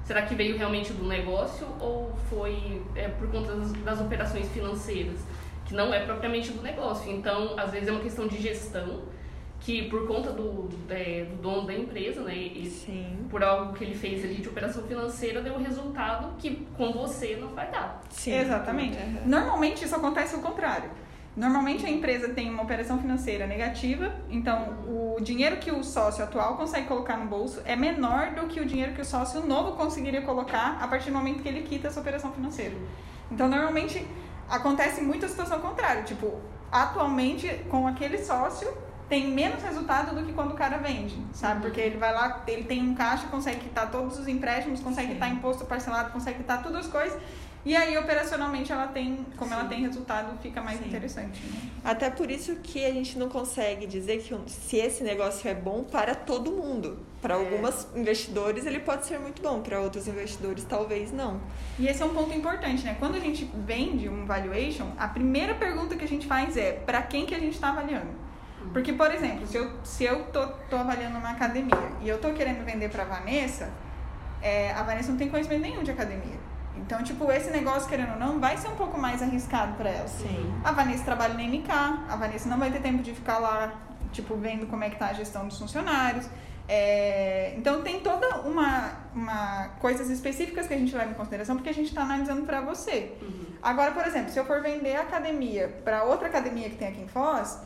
Será 0.04 0.22
que 0.22 0.34
veio 0.34 0.58
realmente 0.58 0.92
do 0.92 1.06
negócio 1.06 1.66
ou 1.80 2.12
foi 2.28 2.82
é, 2.96 3.06
por 3.08 3.30
conta 3.30 3.54
das, 3.54 3.72
das 3.72 4.00
operações 4.00 4.48
financeiras? 4.48 5.20
Que 5.64 5.74
não 5.74 5.92
é 5.92 6.00
propriamente 6.04 6.52
do 6.52 6.62
negócio. 6.62 7.10
Então, 7.10 7.58
às 7.58 7.70
vezes 7.70 7.88
é 7.88 7.92
uma 7.92 8.00
questão 8.00 8.26
de 8.28 8.40
gestão, 8.40 9.02
que 9.60 9.88
por 9.88 10.06
conta 10.06 10.30
do, 10.30 10.68
é, 10.90 11.24
do 11.24 11.36
dono 11.40 11.66
da 11.66 11.74
empresa, 11.74 12.20
né, 12.22 12.36
e 12.36 12.66
Sim, 12.66 13.26
por 13.30 13.42
algo 13.42 13.72
que 13.72 13.82
ele 13.82 13.94
fez 13.94 14.22
ali 14.22 14.34
de 14.34 14.48
operação 14.48 14.82
financeira, 14.82 15.40
deu 15.40 15.54
um 15.54 15.62
resultado 15.62 16.34
que 16.38 16.66
com 16.76 16.92
você 16.92 17.36
não 17.40 17.48
vai 17.48 17.70
dar. 17.70 18.02
sim. 18.10 18.34
Exatamente. 18.34 18.98
Uhum. 18.98 19.20
Normalmente 19.24 19.84
isso 19.84 19.96
acontece 19.96 20.34
ao 20.34 20.42
contrário. 20.42 20.90
Normalmente 21.36 21.84
a 21.84 21.90
empresa 21.90 22.28
tem 22.28 22.48
uma 22.48 22.62
operação 22.62 22.96
financeira 22.98 23.44
negativa, 23.44 24.14
então 24.30 24.84
o 24.86 25.16
dinheiro 25.20 25.56
que 25.56 25.72
o 25.72 25.82
sócio 25.82 26.22
atual 26.22 26.56
consegue 26.56 26.86
colocar 26.86 27.16
no 27.16 27.26
bolso 27.26 27.60
é 27.64 27.74
menor 27.74 28.34
do 28.34 28.46
que 28.46 28.60
o 28.60 28.64
dinheiro 28.64 28.92
que 28.92 29.00
o 29.00 29.04
sócio 29.04 29.44
novo 29.44 29.72
conseguiria 29.72 30.22
colocar 30.22 30.78
a 30.80 30.86
partir 30.86 31.10
do 31.10 31.16
momento 31.16 31.42
que 31.42 31.48
ele 31.48 31.62
quita 31.62 31.88
essa 31.88 31.98
operação 31.98 32.30
financeira. 32.30 32.76
Então 33.32 33.48
normalmente 33.48 34.06
acontece 34.48 35.00
muito 35.00 35.26
a 35.26 35.28
situação 35.28 35.60
contrária, 35.60 36.02
tipo, 36.02 36.40
atualmente 36.70 37.48
com 37.70 37.86
aquele 37.86 38.18
sócio 38.18 38.72
tem 39.08 39.30
menos 39.30 39.62
resultado 39.62 40.14
do 40.14 40.24
que 40.24 40.32
quando 40.32 40.52
o 40.52 40.54
cara 40.54 40.78
vende, 40.78 41.16
sabe? 41.32 41.60
Porque 41.60 41.80
ele 41.80 41.98
vai 41.98 42.12
lá, 42.12 42.42
ele 42.46 42.64
tem 42.64 42.82
um 42.82 42.94
caixa, 42.94 43.26
consegue 43.28 43.60
quitar 43.60 43.90
todos 43.90 44.18
os 44.18 44.26
empréstimos, 44.26 44.80
consegue 44.80 45.08
Sim. 45.08 45.14
quitar 45.14 45.30
imposto 45.30 45.64
parcelado, 45.66 46.10
consegue 46.10 46.38
quitar 46.38 46.62
todas 46.62 46.86
as 46.86 46.92
coisas. 46.92 47.20
E 47.64 47.74
aí, 47.74 47.96
operacionalmente, 47.96 48.70
ela 48.70 48.88
tem, 48.88 49.24
como 49.38 49.52
ela 49.54 49.62
Sim. 49.62 49.68
tem 49.70 49.80
resultado, 49.80 50.36
fica 50.42 50.60
mais 50.60 50.78
Sim. 50.78 50.86
interessante. 50.86 51.40
Né? 51.46 51.70
Até 51.82 52.10
por 52.10 52.30
isso 52.30 52.56
que 52.56 52.84
a 52.84 52.92
gente 52.92 53.18
não 53.18 53.28
consegue 53.30 53.86
dizer 53.86 54.18
que 54.18 54.38
se 54.50 54.76
esse 54.76 55.02
negócio 55.02 55.48
é 55.48 55.54
bom 55.54 55.82
para 55.82 56.14
todo 56.14 56.50
mundo. 56.52 56.98
Para 57.22 57.36
É. 57.36 57.38
alguns 57.38 57.86
investidores 57.96 58.66
ele 58.66 58.80
pode 58.80 59.06
ser 59.06 59.18
muito 59.18 59.40
bom, 59.40 59.62
para 59.62 59.80
outros 59.80 60.06
investidores 60.06 60.62
talvez 60.68 61.10
não. 61.10 61.40
E 61.78 61.86
esse 61.88 62.02
é 62.02 62.04
um 62.04 62.12
ponto 62.12 62.34
importante, 62.36 62.84
né? 62.84 62.96
Quando 62.98 63.14
a 63.14 63.20
gente 63.20 63.50
vende 63.66 64.10
um 64.10 64.26
valuation, 64.26 64.92
a 64.98 65.08
primeira 65.08 65.54
pergunta 65.54 65.96
que 65.96 66.04
a 66.04 66.08
gente 66.08 66.26
faz 66.26 66.58
é 66.58 66.72
para 66.72 67.00
quem 67.00 67.24
que 67.24 67.34
a 67.34 67.38
gente 67.38 67.54
está 67.54 67.70
avaliando. 67.70 68.10
Porque, 68.74 68.92
por 68.92 69.10
exemplo, 69.10 69.46
se 69.46 69.56
eu, 69.56 69.70
se 69.82 70.04
eu 70.04 70.24
tô, 70.26 70.46
tô 70.68 70.76
avaliando 70.76 71.16
uma 71.16 71.30
academia 71.30 71.92
e 72.02 72.08
eu 72.08 72.18
tô 72.20 72.30
querendo 72.32 72.62
vender 72.64 72.90
para 72.90 73.04
Vanessa, 73.04 73.70
é, 74.42 74.70
a 74.72 74.82
Vanessa 74.82 75.10
não 75.10 75.16
tem 75.18 75.30
conhecimento 75.30 75.62
nenhum 75.62 75.82
de 75.82 75.90
academia. 75.90 76.36
Então, 76.76 77.02
tipo, 77.02 77.30
esse 77.30 77.50
negócio, 77.50 77.88
querendo 77.88 78.12
ou 78.12 78.18
não, 78.18 78.40
vai 78.40 78.56
ser 78.56 78.68
um 78.68 78.76
pouco 78.76 78.98
mais 78.98 79.22
arriscado 79.22 79.74
para 79.76 79.90
ela. 79.90 80.08
Sim. 80.08 80.52
A 80.62 80.72
Vanessa 80.72 81.04
trabalha 81.04 81.34
na 81.34 81.42
NK, 81.42 81.70
a 82.08 82.16
Vanessa 82.16 82.48
não 82.48 82.58
vai 82.58 82.70
ter 82.70 82.80
tempo 82.80 83.02
de 83.02 83.12
ficar 83.14 83.38
lá, 83.38 83.72
tipo, 84.12 84.36
vendo 84.36 84.66
como 84.66 84.84
é 84.84 84.90
que 84.90 84.96
tá 84.96 85.06
a 85.06 85.12
gestão 85.12 85.46
dos 85.46 85.58
funcionários. 85.58 86.28
É, 86.66 87.54
então 87.58 87.82
tem 87.82 88.00
toda 88.00 88.40
uma, 88.40 88.92
uma 89.14 89.68
coisas 89.80 90.08
específicas 90.08 90.66
que 90.66 90.72
a 90.72 90.78
gente 90.78 90.94
leva 90.96 91.10
em 91.10 91.14
consideração 91.14 91.56
porque 91.56 91.68
a 91.68 91.74
gente 91.74 91.88
está 91.88 92.02
analisando 92.02 92.42
para 92.44 92.60
você. 92.62 93.12
Agora, 93.62 93.92
por 93.92 94.06
exemplo, 94.06 94.30
se 94.30 94.38
eu 94.38 94.46
for 94.46 94.62
vender 94.62 94.96
a 94.96 95.02
academia 95.02 95.68
para 95.84 96.04
outra 96.04 96.28
academia 96.28 96.70
que 96.70 96.76
tem 96.76 96.88
aqui 96.88 97.02
em 97.02 97.08
Foz, 97.08 97.60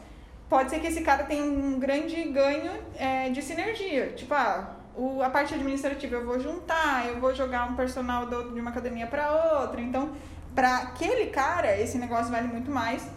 pode 0.48 0.70
ser 0.70 0.80
que 0.80 0.86
esse 0.88 1.02
cara 1.02 1.24
tenha 1.24 1.44
um 1.44 1.78
grande 1.78 2.22
ganho 2.24 2.72
é, 2.96 3.30
de 3.30 3.40
sinergia. 3.42 4.12
Tipo, 4.16 4.34
ah, 4.34 4.77
o, 4.98 5.22
a 5.22 5.30
parte 5.30 5.54
administrativa 5.54 6.16
eu 6.16 6.26
vou 6.26 6.38
juntar, 6.40 7.06
eu 7.06 7.20
vou 7.20 7.34
jogar 7.34 7.70
um 7.70 7.74
personal 7.76 8.26
do- 8.26 8.52
de 8.52 8.60
uma 8.60 8.70
academia 8.70 9.06
para 9.06 9.60
outra. 9.60 9.80
Então, 9.80 10.10
para 10.54 10.78
aquele 10.78 11.26
cara, 11.26 11.78
esse 11.80 11.96
negócio 11.98 12.30
vale 12.32 12.48
muito 12.48 12.70
mais 12.70 13.08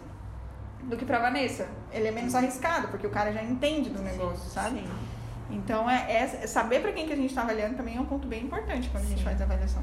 do 0.84 0.96
que 0.96 1.04
para 1.04 1.18
Vanessa. 1.18 1.66
Ele 1.90 2.08
é 2.08 2.10
menos 2.12 2.34
arriscado, 2.34 2.88
porque 2.88 3.06
o 3.06 3.10
cara 3.10 3.32
já 3.32 3.42
entende 3.42 3.90
do 3.90 4.00
negócio, 4.02 4.48
sabe? 4.50 4.80
Sim. 4.80 4.88
Então, 5.50 5.88
é, 5.90 6.06
é 6.22 6.46
saber 6.46 6.80
para 6.80 6.92
quem 6.92 7.06
que 7.06 7.12
a 7.12 7.16
gente 7.16 7.30
está 7.30 7.42
avaliando 7.42 7.76
também 7.76 7.96
é 7.96 8.00
um 8.00 8.06
ponto 8.06 8.26
bem 8.26 8.42
importante 8.44 8.88
quando 8.88 9.04
a 9.04 9.08
gente 9.08 9.18
Sim. 9.18 9.24
faz 9.24 9.40
a 9.40 9.44
avaliação. 9.44 9.82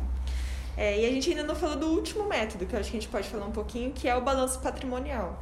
É, 0.77 0.99
e 1.01 1.05
a 1.05 1.09
gente 1.09 1.29
ainda 1.29 1.43
não 1.43 1.55
falou 1.55 1.75
do 1.75 1.87
último 1.87 2.25
método, 2.27 2.65
que 2.65 2.73
eu 2.75 2.79
acho 2.79 2.89
que 2.89 2.97
a 2.97 2.99
gente 3.01 3.09
pode 3.11 3.27
falar 3.27 3.45
um 3.45 3.51
pouquinho, 3.51 3.91
que 3.91 4.07
é 4.07 4.15
o 4.15 4.21
balanço 4.21 4.59
patrimonial. 4.59 5.37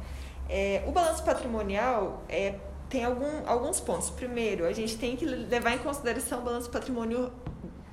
É, 0.48 0.82
o 0.86 0.90
balanço 0.90 1.22
patrimonial 1.24 2.22
é, 2.28 2.56
tem 2.88 3.04
algum, 3.04 3.46
alguns 3.46 3.80
pontos. 3.80 4.10
Primeiro, 4.10 4.64
a 4.64 4.72
gente 4.72 4.96
tem 4.96 5.16
que 5.16 5.24
levar 5.24 5.74
em 5.74 5.78
consideração 5.78 6.40
o 6.40 6.42
balanço 6.42 6.70
patrimônio, 6.70 7.32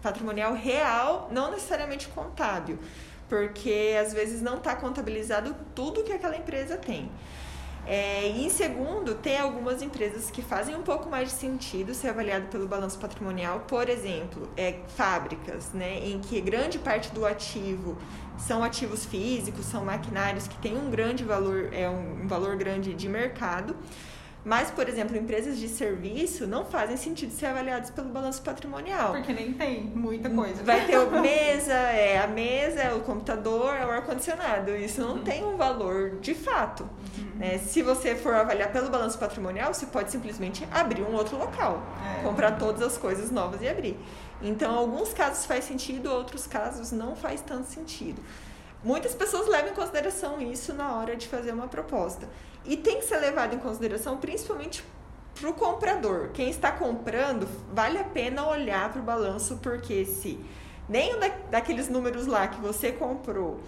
patrimonial 0.01 0.53
real, 0.53 1.29
não 1.31 1.51
necessariamente 1.51 2.07
contábil, 2.09 2.79
porque 3.27 3.95
às 3.99 4.13
vezes 4.13 4.41
não 4.41 4.57
está 4.57 4.75
contabilizado 4.75 5.55
tudo 5.73 6.03
que 6.03 6.11
aquela 6.11 6.37
empresa 6.37 6.77
tem. 6.77 7.09
É, 7.87 8.29
e 8.29 8.45
em 8.45 8.49
segundo, 8.49 9.13
tem 9.13 9.37
algumas 9.37 9.83
empresas 9.83 10.31
que 10.31 10.41
fazem 10.41 10.75
um 10.75 10.81
pouco 10.81 11.07
mais 11.07 11.29
de 11.29 11.35
sentido 11.35 11.93
ser 11.93 12.09
avaliado 12.09 12.47
pelo 12.47 12.67
balanço 12.67 12.97
patrimonial, 12.97 13.59
por 13.67 13.89
exemplo, 13.89 14.49
é, 14.57 14.79
fábricas, 14.95 15.71
né, 15.71 15.99
em 16.03 16.19
que 16.19 16.41
grande 16.41 16.79
parte 16.79 17.11
do 17.11 17.23
ativo 17.25 17.95
são 18.39 18.63
ativos 18.63 19.05
físicos, 19.05 19.65
são 19.65 19.85
maquinários 19.85 20.47
que 20.47 20.57
têm 20.57 20.75
um 20.75 20.89
grande 20.89 21.23
valor, 21.23 21.69
é 21.71 21.87
um 21.87 22.27
valor 22.27 22.55
grande 22.55 22.91
de 22.93 23.07
mercado. 23.07 23.75
Mas, 24.45 24.69
por 24.69 24.87
exemplo, 24.87 25.17
empresas 25.17 25.57
de 25.57 25.67
serviço 25.67 26.45
não 26.45 26.63
fazem 26.65 26.95
sentido 26.95 27.31
ser 27.31 27.47
avaliadas 27.47 27.89
pelo 27.89 28.09
balanço 28.09 28.43
patrimonial. 28.43 29.11
Porque 29.13 29.33
nem 29.33 29.51
tem 29.53 29.81
muita 29.85 30.29
coisa. 30.29 30.61
Vai 30.63 30.85
ter 30.85 30.93
a 30.95 31.05
mesa, 31.19 31.73
é 31.73 32.19
a 32.23 32.27
mesa, 32.27 32.79
é 32.81 32.93
o 32.93 32.99
computador, 32.99 33.73
é 33.75 33.83
o 33.83 33.89
ar-condicionado. 33.89 34.75
Isso 34.75 35.01
não 35.01 35.15
Uhum. 35.15 35.23
tem 35.23 35.43
um 35.43 35.57
valor 35.57 36.19
de 36.21 36.35
fato. 36.35 36.87
né? 37.37 37.57
Se 37.57 37.81
você 37.81 38.15
for 38.15 38.35
avaliar 38.35 38.71
pelo 38.71 38.89
balanço 38.89 39.17
patrimonial, 39.17 39.73
você 39.73 39.87
pode 39.87 40.11
simplesmente 40.11 40.65
abrir 40.71 41.01
um 41.01 41.13
outro 41.15 41.37
local, 41.37 41.81
É. 42.19 42.23
comprar 42.23 42.51
todas 42.51 42.81
as 42.83 42.97
coisas 42.99 43.31
novas 43.31 43.61
e 43.63 43.67
abrir. 43.67 43.97
Então, 44.43 44.75
alguns 44.77 45.11
casos 45.11 45.45
faz 45.45 45.63
sentido, 45.65 46.11
outros 46.11 46.45
casos 46.45 46.91
não 46.91 47.15
faz 47.15 47.41
tanto 47.41 47.67
sentido. 47.67 48.21
Muitas 48.85 49.15
pessoas 49.15 49.47
levam 49.47 49.71
em 49.71 49.73
consideração 49.73 50.39
isso 50.39 50.71
na 50.71 50.95
hora 50.95 51.15
de 51.15 51.27
fazer 51.27 51.51
uma 51.51 51.67
proposta. 51.67 52.29
E 52.63 52.77
tem 52.77 52.99
que 52.99 53.05
ser 53.05 53.17
levado 53.17 53.55
em 53.55 53.57
consideração 53.57 54.17
principalmente 54.17 54.85
para 55.33 55.49
o 55.49 55.53
comprador. 55.53 56.29
Quem 56.31 56.51
está 56.51 56.71
comprando, 56.71 57.47
vale 57.73 57.97
a 57.97 58.03
pena 58.03 58.47
olhar 58.47 58.91
para 58.91 59.01
o 59.01 59.03
balanço, 59.03 59.57
porque 59.57 60.05
se 60.05 60.39
nenhum 60.87 61.19
da, 61.19 61.29
daqueles 61.49 61.89
números 61.89 62.27
lá 62.27 62.47
que 62.47 62.61
você 62.61 62.91
comprou 62.91 63.59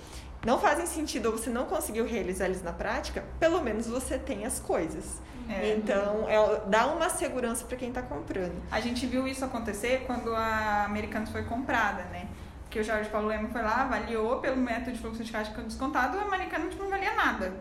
não 0.46 0.60
fazem 0.60 0.86
sentido 0.86 1.26
ou 1.26 1.32
você 1.32 1.50
não 1.50 1.66
conseguiu 1.66 2.06
realizar 2.06 2.46
eles 2.46 2.62
na 2.62 2.72
prática, 2.72 3.26
pelo 3.40 3.60
menos 3.60 3.88
você 3.88 4.20
tem 4.20 4.46
as 4.46 4.60
coisas. 4.60 5.20
É. 5.50 5.74
Então, 5.76 6.30
é, 6.30 6.62
dá 6.68 6.86
uma 6.88 7.10
segurança 7.10 7.66
para 7.66 7.76
quem 7.76 7.90
está 7.90 8.04
comprando. 8.04 8.62
A 8.70 8.80
gente 8.80 9.08
viu 9.08 9.28
isso 9.28 9.44
acontecer 9.44 10.04
quando 10.06 10.36
a 10.36 10.86
Americanas 10.86 11.30
foi 11.30 11.44
comprada, 11.44 12.04
né? 12.04 12.28
Que 12.70 12.80
o 12.80 12.84
Jorge 12.84 13.10
Paulo 13.10 13.28
Lema 13.28 13.50
foi 13.50 13.62
lá, 13.62 13.84
avaliou 13.84 14.40
pelo 14.40 14.58
método 14.58 14.92
de 14.92 15.00
fluxo 15.00 15.24
de 15.24 15.32
caixa 15.32 15.52
descontado, 15.62 16.18
a 16.20 16.24
Americanas 16.24 16.76
não 16.76 16.90
valia 16.90 17.14
nada. 17.14 17.54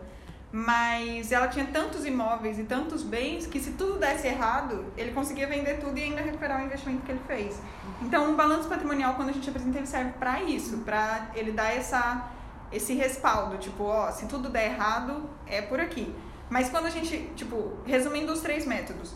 Mas 0.51 1.31
ela 1.31 1.47
tinha 1.47 1.65
tantos 1.65 2.05
imóveis 2.05 2.57
e 2.57 2.63
tantos 2.63 3.03
bens 3.03 3.45
que 3.45 3.59
se 3.59 3.73
tudo 3.73 3.99
desse 3.99 4.27
errado, 4.27 4.85
ele 4.95 5.11
conseguia 5.11 5.45
vender 5.45 5.79
tudo 5.79 5.97
e 5.97 6.03
ainda 6.03 6.21
recuperar 6.21 6.61
o 6.61 6.65
investimento 6.65 7.01
que 7.03 7.11
ele 7.11 7.21
fez. 7.27 7.61
Então, 8.01 8.31
um 8.31 8.35
balanço 8.35 8.69
patrimonial, 8.69 9.15
quando 9.15 9.29
a 9.29 9.33
gente 9.33 9.49
apresenta, 9.49 9.77
ele 9.77 9.87
serve 9.87 10.11
para 10.13 10.41
isso, 10.43 10.77
para 10.79 11.29
ele 11.35 11.51
dar 11.51 11.75
essa, 11.75 12.29
esse 12.71 12.93
respaldo, 12.93 13.57
tipo, 13.57 13.83
ó, 13.83 14.09
se 14.11 14.25
tudo 14.27 14.49
der 14.49 14.71
errado, 14.71 15.29
é 15.45 15.61
por 15.61 15.79
aqui. 15.79 16.15
Mas 16.49 16.69
quando 16.69 16.85
a 16.85 16.89
gente, 16.89 17.29
tipo, 17.35 17.77
resumindo 17.85 18.31
os 18.31 18.39
três 18.39 18.65
métodos, 18.65 19.15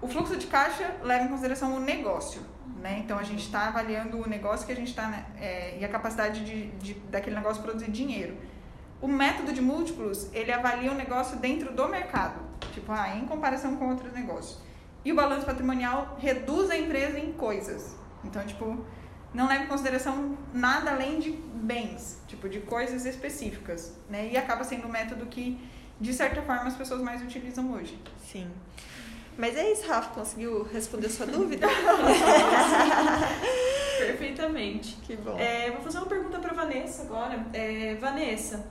o 0.00 0.08
fluxo 0.08 0.36
de 0.36 0.46
caixa 0.46 0.96
leva 1.02 1.24
em 1.24 1.28
consideração 1.28 1.74
o 1.74 1.80
negócio, 1.80 2.42
né? 2.80 3.00
Então 3.04 3.18
a 3.18 3.22
gente 3.22 3.42
está 3.42 3.68
avaliando 3.68 4.18
o 4.18 4.28
negócio 4.28 4.66
que 4.66 4.72
a 4.72 4.76
gente 4.76 4.88
está 4.88 5.24
é, 5.40 5.78
e 5.78 5.84
a 5.84 5.88
capacidade 5.88 6.44
de, 6.44 6.66
de 6.78 6.94
daquele 7.10 7.36
negócio 7.36 7.62
produzir 7.62 7.90
dinheiro. 7.90 8.36
O 9.00 9.08
método 9.08 9.52
de 9.52 9.60
múltiplos 9.60 10.28
ele 10.32 10.52
avalia 10.52 10.90
o 10.90 10.94
negócio 10.94 11.38
dentro 11.38 11.72
do 11.72 11.88
mercado, 11.88 12.40
tipo 12.72 12.90
ah, 12.92 13.16
em 13.16 13.26
comparação 13.26 13.76
com 13.76 13.90
outros 13.90 14.12
negócios. 14.12 14.60
E 15.04 15.12
o 15.12 15.14
balanço 15.14 15.46
patrimonial 15.46 16.16
reduz 16.18 16.70
a 16.70 16.76
empresa 16.76 17.18
em 17.18 17.32
coisas. 17.32 17.96
Então 18.24 18.44
tipo 18.44 18.84
não 19.34 19.48
leva 19.48 19.64
em 19.64 19.66
consideração 19.66 20.36
nada 20.52 20.92
além 20.92 21.18
de 21.18 21.30
bens, 21.30 22.20
tipo 22.26 22.48
de 22.48 22.60
coisas 22.60 23.04
específicas, 23.04 23.94
né? 24.08 24.30
E 24.32 24.36
acaba 24.36 24.64
sendo 24.64 24.86
um 24.86 24.90
método 24.90 25.26
que 25.26 25.60
de 26.00 26.12
certa 26.12 26.42
forma 26.42 26.64
as 26.64 26.74
pessoas 26.74 27.02
mais 27.02 27.22
utilizam 27.22 27.72
hoje. 27.72 28.00
Sim. 28.18 28.50
Mas 29.38 29.56
é 29.56 29.72
isso, 29.72 29.86
Rafa, 29.86 30.14
conseguiu 30.14 30.62
responder 30.72 31.08
sua 31.08 31.26
dúvida? 31.26 31.66
Perfeitamente. 33.98 34.96
que 35.02 35.16
bom. 35.16 35.38
É, 35.38 35.70
vou 35.70 35.82
fazer 35.82 35.98
uma 35.98 36.06
pergunta 36.06 36.38
para 36.38 36.54
Vanessa 36.54 37.02
agora. 37.02 37.46
É, 37.52 37.94
Vanessa, 37.96 38.66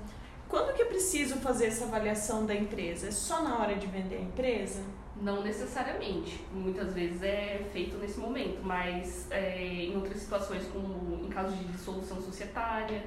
quando 0.49 0.73
que 0.73 0.81
é 0.81 0.85
preciso 0.85 1.35
fazer 1.35 1.67
essa 1.67 1.85
avaliação 1.85 2.45
da 2.45 2.55
empresa? 2.55 3.07
É 3.07 3.11
só 3.11 3.43
na 3.43 3.59
hora 3.59 3.75
de 3.75 3.85
vender 3.87 4.15
a 4.17 4.21
empresa? 4.21 4.81
Não 5.21 5.43
necessariamente. 5.43 6.43
Muitas 6.51 6.93
vezes 6.93 7.21
é 7.21 7.61
feito 7.71 7.97
nesse 7.97 8.19
momento, 8.19 8.59
mas 8.63 9.29
é, 9.31 9.61
em 9.61 9.95
outras 9.95 10.17
situações, 10.17 10.65
como 10.73 11.25
em 11.25 11.29
caso 11.29 11.55
de 11.55 11.63
dissolução 11.65 12.21
societária, 12.21 13.03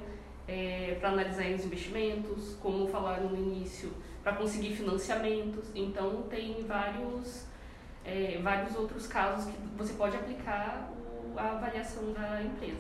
é, 0.46 0.96
para 0.98 1.10
analisar 1.10 1.46
os 1.50 1.64
investimentos, 1.64 2.56
como 2.62 2.88
falaram 2.88 3.28
no 3.28 3.36
início, 3.36 3.92
para 4.22 4.34
conseguir 4.36 4.74
financiamentos. 4.74 5.68
Então, 5.74 6.22
tem 6.22 6.64
vários, 6.66 7.44
é, 8.08 8.40
vários 8.42 8.74
outros 8.74 9.06
casos 9.06 9.44
que 9.46 9.58
você 9.76 9.92
pode 9.92 10.16
aplicar 10.16 10.88
o- 10.90 11.38
a 11.38 11.50
avaliação 11.52 12.12
da 12.12 12.42
empresa. 12.42 12.76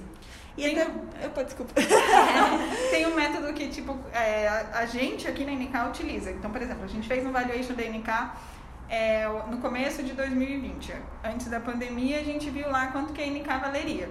E 0.56 0.62
Tem- 0.62 0.80
até. 0.80 1.26
Opa, 1.26 1.44
desculpa. 1.44 1.72
Tem 2.90 3.06
um 3.06 3.14
método 3.14 3.52
que, 3.52 3.68
tipo, 3.68 3.96
é, 4.12 4.48
a, 4.48 4.78
a 4.80 4.86
gente 4.86 5.28
aqui 5.28 5.44
na 5.44 5.52
NK 5.52 5.88
utiliza. 5.90 6.30
Então, 6.30 6.50
por 6.50 6.60
exemplo, 6.60 6.84
a 6.84 6.88
gente 6.88 7.06
fez 7.06 7.24
um 7.24 7.30
valuation 7.30 7.74
da 7.74 7.82
NK 7.84 8.32
é, 8.88 9.28
no 9.50 9.58
começo 9.58 10.02
de 10.02 10.12
2020. 10.14 10.92
Antes 11.22 11.46
da 11.48 11.60
pandemia, 11.60 12.18
a 12.20 12.24
gente 12.24 12.50
viu 12.50 12.68
lá 12.70 12.88
quanto 12.88 13.12
que 13.12 13.22
a 13.22 13.26
NK 13.26 13.46
valeria. 13.60 14.08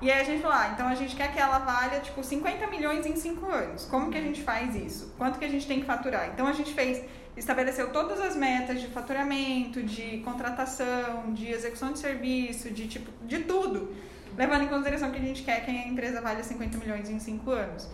E 0.00 0.08
aí 0.12 0.20
a 0.20 0.24
gente 0.24 0.40
falou, 0.42 0.56
ah, 0.56 0.70
então 0.72 0.86
a 0.86 0.94
gente 0.94 1.16
quer 1.16 1.32
que 1.32 1.40
ela 1.40 1.58
valha, 1.58 1.98
tipo, 1.98 2.22
50 2.22 2.68
milhões 2.68 3.04
em 3.04 3.16
5 3.16 3.50
anos. 3.50 3.84
Como 3.86 4.10
que 4.12 4.16
a 4.18 4.20
gente 4.20 4.42
faz 4.42 4.76
isso? 4.76 5.12
Quanto 5.18 5.40
que 5.40 5.44
a 5.44 5.48
gente 5.48 5.66
tem 5.66 5.80
que 5.80 5.86
faturar? 5.86 6.28
Então, 6.32 6.46
a 6.46 6.52
gente 6.52 6.72
fez, 6.72 7.02
estabeleceu 7.38 7.90
todas 7.90 8.20
as 8.20 8.36
metas 8.36 8.80
de 8.80 8.88
faturamento, 8.88 9.82
de 9.82 10.18
contratação, 10.18 11.32
de 11.32 11.48
execução 11.48 11.92
de 11.92 11.98
serviço, 11.98 12.70
de, 12.70 12.86
tipo, 12.88 13.10
de 13.26 13.40
tudo 13.40 13.94
levando 14.38 14.62
em 14.62 14.68
consideração 14.68 15.10
que 15.10 15.18
a 15.18 15.20
gente 15.20 15.42
quer 15.42 15.64
que 15.64 15.70
a 15.70 15.88
empresa 15.88 16.20
valha 16.20 16.44
50 16.44 16.78
milhões 16.78 17.10
em 17.10 17.18
5 17.18 17.50
anos. 17.50 17.88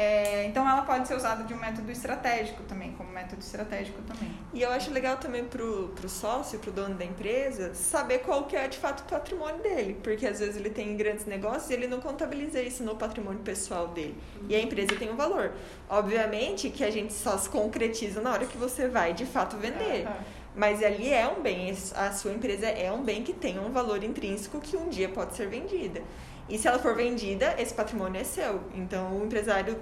É, 0.00 0.46
então 0.46 0.66
ela 0.66 0.80
pode 0.80 1.06
ser 1.06 1.14
usada 1.14 1.44
de 1.44 1.52
um 1.52 1.58
método 1.58 1.92
estratégico 1.92 2.62
também, 2.62 2.92
como 2.92 3.10
método 3.12 3.42
estratégico 3.42 4.00
também. 4.00 4.32
E 4.54 4.62
eu 4.62 4.70
acho 4.70 4.90
legal 4.90 5.18
também 5.18 5.44
pro, 5.44 5.88
pro 5.88 6.08
sócio, 6.08 6.58
pro 6.58 6.72
dono 6.72 6.94
da 6.94 7.04
empresa, 7.04 7.74
saber 7.74 8.20
qual 8.20 8.44
que 8.44 8.56
é 8.56 8.66
de 8.66 8.78
fato 8.78 9.00
o 9.00 9.04
patrimônio 9.04 9.62
dele. 9.62 9.98
Porque 10.02 10.26
às 10.26 10.40
vezes 10.40 10.56
ele 10.56 10.70
tem 10.70 10.96
grandes 10.96 11.26
negócios 11.26 11.68
e 11.68 11.74
ele 11.74 11.86
não 11.86 12.00
contabiliza 12.00 12.62
isso 12.62 12.82
no 12.82 12.96
patrimônio 12.96 13.40
pessoal 13.40 13.88
dele. 13.88 14.16
E 14.48 14.54
a 14.54 14.62
empresa 14.62 14.96
tem 14.96 15.10
um 15.10 15.16
valor. 15.16 15.52
Obviamente 15.86 16.70
que 16.70 16.82
a 16.82 16.90
gente 16.90 17.12
só 17.12 17.36
se 17.36 17.50
concretiza 17.50 18.22
na 18.22 18.32
hora 18.32 18.46
que 18.46 18.56
você 18.56 18.88
vai 18.88 19.12
de 19.12 19.26
fato 19.26 19.58
vender. 19.58 20.06
Aham. 20.06 20.16
Mas 20.54 20.82
ali 20.82 21.12
é 21.12 21.28
um 21.28 21.42
bem, 21.42 21.76
a 21.94 22.12
sua 22.12 22.32
empresa 22.32 22.66
é 22.66 22.90
um 22.90 23.02
bem 23.02 23.22
que 23.22 23.32
tem 23.32 23.58
um 23.58 23.70
valor 23.70 24.02
intrínseco 24.02 24.60
que 24.60 24.76
um 24.76 24.88
dia 24.88 25.08
pode 25.08 25.36
ser 25.36 25.46
vendida. 25.46 26.02
E 26.50 26.58
se 26.58 26.66
ela 26.66 26.80
for 26.80 26.96
vendida, 26.96 27.54
esse 27.58 27.72
patrimônio 27.72 28.20
é 28.20 28.24
seu. 28.24 28.60
Então, 28.74 29.16
o 29.16 29.24
empresário, 29.24 29.78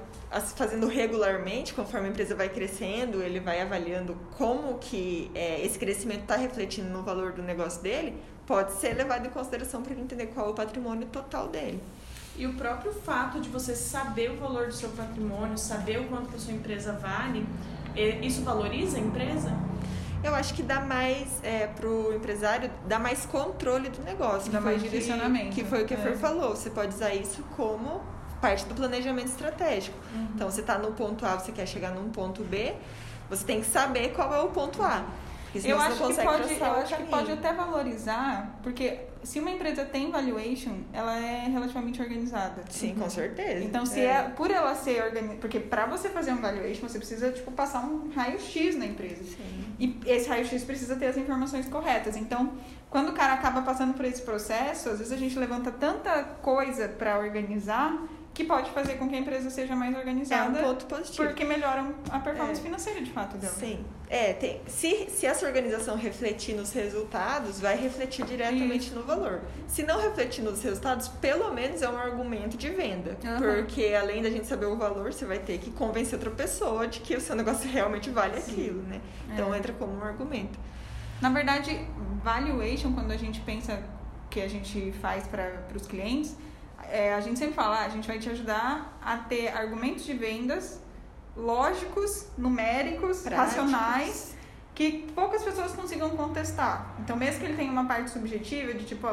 fazendo 0.54 0.86
regularmente, 0.86 1.72
conforme 1.72 2.08
a 2.08 2.10
empresa 2.10 2.34
vai 2.34 2.50
crescendo, 2.50 3.22
ele 3.22 3.40
vai 3.40 3.62
avaliando 3.62 4.14
como 4.36 4.76
que 4.78 5.30
é, 5.34 5.64
esse 5.64 5.78
crescimento 5.78 6.20
está 6.22 6.36
refletindo 6.36 6.90
no 6.90 7.02
valor 7.02 7.32
do 7.32 7.42
negócio 7.42 7.82
dele, 7.82 8.14
pode 8.46 8.72
ser 8.72 8.92
levado 8.92 9.26
em 9.26 9.30
consideração 9.30 9.82
para 9.82 9.92
ele 9.92 10.02
entender 10.02 10.26
qual 10.26 10.48
é 10.48 10.50
o 10.50 10.54
patrimônio 10.54 11.08
total 11.08 11.48
dele. 11.48 11.82
E 12.36 12.46
o 12.46 12.52
próprio 12.52 12.92
fato 12.92 13.40
de 13.40 13.48
você 13.48 13.74
saber 13.74 14.30
o 14.30 14.36
valor 14.36 14.66
do 14.66 14.74
seu 14.74 14.90
patrimônio, 14.90 15.56
saber 15.56 15.98
o 15.98 16.04
quanto 16.04 16.28
que 16.28 16.36
a 16.36 16.38
sua 16.38 16.52
empresa 16.52 16.92
vale, 16.92 17.46
é, 17.96 18.18
isso 18.24 18.42
valoriza 18.42 18.98
a 18.98 19.00
empresa? 19.00 19.50
Eu 20.22 20.34
acho 20.34 20.54
que 20.54 20.62
dá 20.62 20.80
mais 20.80 21.42
é, 21.42 21.66
pro 21.66 22.14
empresário, 22.14 22.70
dá 22.86 22.98
mais 22.98 23.24
controle 23.26 23.88
do 23.88 24.02
negócio. 24.02 24.50
Dá 24.50 24.60
mais 24.60 24.82
direcionamento. 24.82 25.54
Que, 25.54 25.62
que 25.62 25.68
foi 25.68 25.82
o 25.82 25.86
que 25.86 25.94
a 25.94 25.98
É. 25.98 26.00
Fer 26.00 26.16
falou. 26.16 26.56
Você 26.56 26.70
pode 26.70 26.94
usar 26.94 27.14
isso 27.14 27.42
como 27.56 28.02
parte 28.40 28.64
do 28.66 28.74
planejamento 28.74 29.28
estratégico. 29.28 29.96
Uhum. 30.14 30.28
Então, 30.34 30.50
você 30.50 30.60
está 30.60 30.78
no 30.78 30.92
ponto 30.92 31.24
A, 31.24 31.38
você 31.38 31.52
quer 31.52 31.66
chegar 31.66 31.90
num 31.90 32.10
ponto 32.10 32.42
B, 32.44 32.74
você 33.28 33.44
tem 33.44 33.60
que 33.60 33.66
saber 33.66 34.12
qual 34.12 34.32
é 34.34 34.40
o 34.40 34.48
ponto 34.48 34.82
A. 34.82 35.04
Eu 35.64 35.80
acho, 35.80 35.96
que 35.96 36.22
pode, 36.22 36.54
eu 36.54 36.72
acho 36.72 36.96
que 36.96 37.04
pode 37.04 37.32
até 37.32 37.52
valorizar, 37.54 38.58
porque 38.62 39.00
se 39.22 39.40
uma 39.40 39.50
empresa 39.50 39.82
tem 39.84 40.10
valuation, 40.10 40.82
ela 40.92 41.18
é 41.18 41.48
relativamente 41.48 42.00
organizada. 42.02 42.62
Sim, 42.68 42.94
com 42.94 43.08
certeza. 43.08 43.64
Então, 43.64 43.86
se 43.86 44.00
é, 44.00 44.24
por 44.24 44.50
ela 44.50 44.74
ser 44.74 45.02
organizada, 45.02 45.40
porque 45.40 45.58
para 45.58 45.86
você 45.86 46.10
fazer 46.10 46.32
um 46.32 46.40
valuation, 46.40 46.86
você 46.86 46.98
precisa 46.98 47.32
tipo 47.32 47.50
passar 47.50 47.80
um 47.80 48.10
raio-x 48.14 48.76
na 48.76 48.86
empresa. 48.86 49.24
Sim. 49.24 49.57
E 49.78 50.00
esse 50.06 50.28
raio-x 50.28 50.64
precisa 50.64 50.96
ter 50.96 51.06
as 51.06 51.16
informações 51.16 51.68
corretas. 51.68 52.16
Então, 52.16 52.52
quando 52.90 53.10
o 53.10 53.12
cara 53.12 53.34
acaba 53.34 53.62
passando 53.62 53.94
por 53.94 54.04
esse 54.04 54.22
processo, 54.22 54.88
às 54.88 54.98
vezes 54.98 55.12
a 55.12 55.16
gente 55.16 55.38
levanta 55.38 55.70
tanta 55.70 56.24
coisa 56.42 56.88
para 56.88 57.18
organizar 57.18 57.96
que 58.34 58.44
pode 58.44 58.70
fazer 58.70 58.94
com 58.98 59.08
que 59.08 59.16
a 59.16 59.18
empresa 59.18 59.50
seja 59.50 59.74
mais 59.74 59.92
É 59.92 59.96
um 59.96 59.98
organizada, 60.00 60.62
ponto 60.62 60.86
positivo. 60.86 61.26
porque 61.26 61.44
melhora 61.44 61.84
a 62.10 62.20
performance 62.20 62.60
É. 62.60 62.62
financeira 62.64 63.00
de 63.02 63.10
fato 63.10 63.36
dela. 63.36 63.52
Sim. 63.54 63.84
É, 64.08 64.32
tem, 64.32 64.60
se, 64.68 65.08
se 65.10 65.26
essa 65.26 65.44
organização 65.44 65.96
refletir 65.96 66.54
nos 66.54 66.72
resultados, 66.72 67.60
vai 67.60 67.76
refletir 67.76 68.24
diretamente 68.24 68.90
no 68.92 69.02
valor. 69.02 69.40
Se 69.66 69.82
não 69.82 70.00
refletir 70.00 70.42
nos 70.42 70.62
resultados, 70.62 71.08
pelo 71.08 71.52
menos 71.52 71.82
é 71.82 71.88
um 71.88 71.96
argumento 71.98 72.56
de 72.56 72.70
venda. 72.70 73.18
Aham. 73.24 73.38
Porque 73.40 73.92
além 74.00 74.22
da 74.22 74.30
gente 74.30 74.46
saber 74.46 74.66
o 74.66 74.76
valor, 74.76 75.12
você 75.12 75.24
vai 75.26 75.40
ter 75.40 75.58
que 75.58 75.70
convencer 75.72 76.14
outra 76.14 76.30
pessoa 76.30 76.86
de 76.86 77.00
que 77.00 77.16
o 77.16 77.20
seu 77.20 77.34
negócio 77.34 77.68
realmente 77.70 78.08
vale 78.10 78.40
Sim. 78.40 78.52
aquilo, 78.52 78.82
né? 78.82 79.00
Então 79.32 79.52
É. 79.52 79.58
entra 79.58 79.72
como 79.72 79.92
um 79.92 80.02
argumento. 80.04 80.58
Na 81.20 81.30
verdade, 81.30 81.76
valuation, 82.22 82.92
quando 82.92 83.10
a 83.10 83.16
gente 83.16 83.40
pensa 83.40 83.82
que 84.30 84.40
a 84.40 84.48
gente 84.48 84.92
faz 85.02 85.26
para 85.26 85.64
os 85.74 85.86
clientes, 85.86 86.36
é, 86.90 87.14
a 87.14 87.20
gente 87.20 87.38
sempre 87.38 87.54
fala, 87.54 87.80
ah, 87.80 87.86
a 87.86 87.88
gente 87.88 88.06
vai 88.06 88.18
te 88.18 88.28
ajudar 88.30 88.98
a 89.02 89.16
ter 89.16 89.48
argumentos 89.48 90.04
de 90.04 90.14
vendas 90.14 90.80
lógicos, 91.36 92.26
numéricos, 92.36 93.20
Práticos. 93.22 93.56
racionais, 93.56 94.36
que 94.74 95.10
poucas 95.14 95.42
pessoas 95.42 95.72
consigam 95.72 96.10
contestar. 96.10 96.94
Então, 97.00 97.16
mesmo 97.16 97.40
que 97.40 97.46
ele 97.46 97.56
tenha 97.56 97.70
uma 97.70 97.84
parte 97.84 98.10
subjetiva 98.10 98.74
de 98.74 98.84
tipo, 98.84 99.08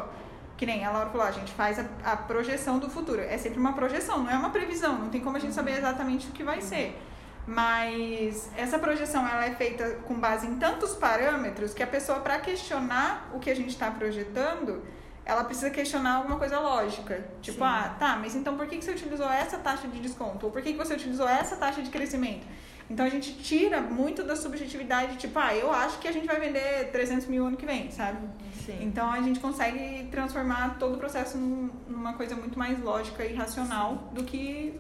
que 0.58 0.66
nem 0.66 0.86
a 0.86 0.92
Laura 0.92 1.10
falou, 1.10 1.26
a 1.26 1.32
gente 1.32 1.52
faz 1.54 1.80
a, 1.80 1.86
a 2.04 2.16
projeção 2.18 2.80
do 2.80 2.90
futuro. 2.90 3.22
É 3.22 3.38
sempre 3.38 3.60
uma 3.60 3.74
projeção, 3.74 4.24
não 4.24 4.32
é 4.32 4.36
uma 4.36 4.50
previsão, 4.50 4.98
não 4.98 5.10
tem 5.10 5.22
como 5.22 5.38
a 5.38 5.40
gente 5.40 5.54
saber 5.54 5.78
exatamente 5.78 6.28
o 6.28 6.32
que 6.32 6.44
vai 6.44 6.62
ser. 6.62 7.00
Mas 7.48 8.50
essa 8.58 8.80
projeção 8.80 9.28
ela 9.28 9.46
é 9.46 9.52
feita 9.52 9.98
com 10.08 10.16
base 10.16 10.48
em 10.48 10.56
tantos 10.58 10.96
parâmetros 10.96 11.74
que 11.74 11.84
a 11.84 11.88
pessoa, 11.88 12.20
para 12.20 12.40
questionar 12.40 13.30
o 13.34 13.40
que 13.40 13.52
a 13.52 13.56
gente 13.56 13.70
está 13.70 13.92
projetando, 13.92 14.82
ela 15.26 15.44
precisa 15.44 15.70
questionar 15.72 16.18
alguma 16.18 16.38
coisa 16.38 16.60
lógica. 16.60 17.26
Tipo, 17.42 17.58
Sim. 17.58 17.64
ah, 17.64 17.96
tá, 18.00 18.16
mas 18.16 18.36
então 18.36 18.56
por 18.56 18.68
que, 18.68 18.78
que 18.78 18.86
você 18.86 18.92
utilizou 18.92 19.30
essa 19.30 19.58
taxa 19.58 19.88
de 19.88 20.00
desconto? 20.00 20.46
Ou 20.46 20.52
por 20.52 20.62
que, 20.62 20.72
que 20.72 20.78
você 20.78 20.94
utilizou 20.94 21.28
essa 21.28 21.56
taxa 21.56 21.82
de 21.82 21.90
crescimento? 21.90 22.46
Então 22.88 23.04
a 23.04 23.10
gente 23.10 23.34
tira 23.34 23.82
muito 23.82 24.24
da 24.24 24.36
subjetividade, 24.36 25.18
tipo, 25.18 25.40
ah, 25.40 25.56
eu 25.56 25.72
acho 25.72 25.98
que 25.98 26.08
a 26.08 26.12
gente 26.12 26.28
vai 26.28 26.40
vender 26.40 26.92
300 26.92 27.26
mil 27.26 27.48
ano 27.48 27.58
que 27.58 27.66
vem, 27.66 27.90
sabe? 27.90 28.20
Sim. 28.64 28.78
Então 28.82 29.12
a 29.12 29.22
gente 29.22 29.40
consegue 29.40 30.08
transformar 30.12 30.78
todo 30.78 30.94
o 30.94 30.98
processo 30.98 31.36
numa 31.38 32.14
coisa 32.14 32.36
muito 32.36 32.60
mais 32.60 32.80
lógica 32.80 33.26
e 33.26 33.34
racional 33.34 34.12
do 34.14 34.24
que 34.24 34.80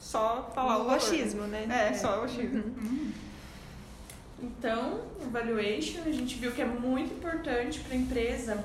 só 0.00 0.50
falar 0.52 0.78
o, 0.78 0.86
o 0.86 0.90
achismo, 0.90 1.42
né? 1.42 1.66
É, 1.70 1.90
é, 1.90 1.94
só 1.94 2.20
o 2.20 2.24
achismo. 2.24 2.64
Uhum. 2.64 2.74
Uhum. 2.82 3.12
Então, 4.42 5.00
o 5.24 5.30
valuation 5.30 6.02
a 6.04 6.10
gente 6.10 6.36
viu 6.36 6.52
que 6.52 6.60
é 6.60 6.66
muito 6.66 7.14
importante 7.14 7.80
para 7.80 7.94
a 7.94 7.96
empresa, 7.96 8.64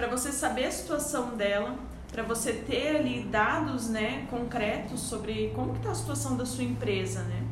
para 0.00 0.08
você 0.08 0.32
saber 0.32 0.64
a 0.64 0.70
situação 0.70 1.36
dela, 1.36 1.76
para 2.10 2.22
você 2.22 2.54
ter 2.54 2.96
ali 2.96 3.20
dados, 3.20 3.90
né, 3.90 4.26
concretos 4.30 4.98
sobre 4.98 5.52
como 5.54 5.76
está 5.76 5.90
a 5.90 5.94
situação 5.94 6.38
da 6.38 6.46
sua 6.46 6.64
empresa, 6.64 7.22
né? 7.24 7.42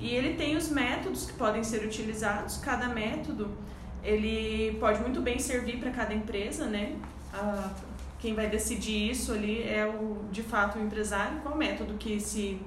E 0.00 0.10
ele 0.10 0.34
tem 0.34 0.56
os 0.56 0.68
métodos 0.68 1.24
que 1.24 1.34
podem 1.34 1.62
ser 1.62 1.84
utilizados. 1.84 2.56
Cada 2.56 2.88
método 2.88 3.56
ele 4.02 4.76
pode 4.80 5.00
muito 5.00 5.20
bem 5.20 5.38
servir 5.38 5.78
para 5.78 5.92
cada 5.92 6.12
empresa, 6.12 6.66
né? 6.66 6.96
A, 7.32 7.70
quem 8.18 8.34
vai 8.34 8.48
decidir 8.48 9.10
isso 9.12 9.32
ali 9.32 9.62
é 9.62 9.86
o 9.86 10.24
de 10.32 10.42
fato 10.42 10.80
o 10.80 10.82
empresário. 10.82 11.40
Qual 11.42 11.56
método 11.56 11.94
que 11.94 12.18
se 12.18 12.60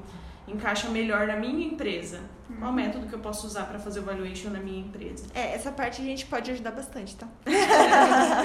encaixa 0.47 0.87
melhor 0.89 1.27
na 1.27 1.35
minha 1.35 1.67
empresa? 1.67 2.21
Qual 2.59 2.69
uhum. 2.69 2.75
método 2.77 3.07
que 3.07 3.13
eu 3.13 3.19
posso 3.19 3.45
usar 3.45 3.65
para 3.65 3.77
fazer 3.77 3.99
o 3.99 4.03
valuation 4.03 4.49
na 4.49 4.59
minha 4.59 4.79
empresa? 4.79 5.25
É, 5.35 5.53
essa 5.53 5.69
parte 5.69 6.01
a 6.01 6.05
gente 6.05 6.25
pode 6.25 6.49
ajudar 6.49 6.71
bastante, 6.71 7.17
tá? 7.17 7.27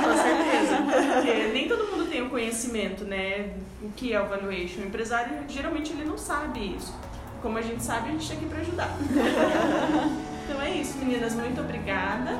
Com 0.02 0.16
certeza. 0.22 1.14
Porque 1.14 1.52
nem 1.52 1.68
todo 1.68 1.90
mundo 1.90 2.08
tem 2.10 2.22
o 2.22 2.30
conhecimento, 2.30 3.04
né? 3.04 3.54
O 3.82 3.90
que 3.92 4.12
é 4.12 4.20
o 4.20 4.26
valuation. 4.26 4.82
O 4.82 4.86
empresário, 4.86 5.38
geralmente, 5.48 5.92
ele 5.92 6.04
não 6.04 6.18
sabe 6.18 6.76
isso. 6.76 6.94
Como 7.40 7.58
a 7.58 7.62
gente 7.62 7.82
sabe, 7.82 8.08
a 8.08 8.12
gente 8.12 8.22
está 8.22 8.34
aqui 8.34 8.46
para 8.46 8.60
ajudar. 8.60 8.90
então 10.44 10.62
é 10.62 10.70
isso, 10.70 10.98
meninas. 10.98 11.34
Muito 11.34 11.60
obrigada 11.60 12.38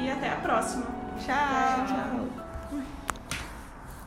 e 0.00 0.10
até 0.10 0.30
a 0.30 0.36
próxima. 0.36 0.86
Tchau. 1.18 1.86
tchau. 1.86 2.43